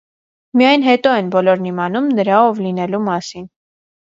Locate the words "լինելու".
2.69-3.05